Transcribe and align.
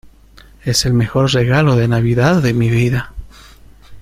es 0.65 0.87
el 0.87 0.93
mejor 0.93 1.31
regalo 1.31 1.75
de 1.75 1.87
Navidad 1.87 2.41
de 2.41 2.55
mi 2.55 2.71
vida. 2.71 3.13